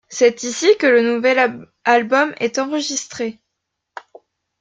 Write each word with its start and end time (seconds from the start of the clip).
C'est 0.09 0.41
ici 0.41 0.75
que 0.79 0.87
le 0.87 1.03
nouvel 1.03 1.67
album 1.85 2.33
est 2.39 2.57
enregistré. 2.57 3.39